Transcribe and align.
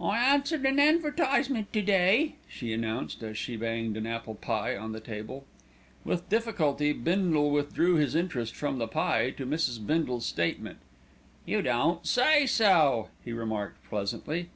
"I 0.00 0.16
answered 0.32 0.64
an 0.64 0.78
advertisement 0.80 1.74
to 1.74 1.82
day," 1.82 2.36
she 2.48 2.72
announced, 2.72 3.22
as 3.22 3.36
she 3.36 3.54
banged 3.54 3.98
an 3.98 4.06
apple 4.06 4.34
pie 4.34 4.74
on 4.78 4.92
the 4.92 4.98
table. 5.00 5.44
With 6.06 6.30
difficulty 6.30 6.94
Bindle 6.94 7.50
withdrew 7.50 7.96
his 7.96 8.14
interest 8.14 8.56
from 8.56 8.78
the 8.78 8.88
pie 8.88 9.28
to 9.32 9.44
Mrs. 9.44 9.86
Bindle's 9.86 10.24
statement. 10.24 10.78
"You 11.44 11.60
don't 11.60 12.06
say 12.06 12.46
so," 12.46 13.10
he 13.22 13.34
remarked 13.34 13.84
pleasantly. 13.90 14.48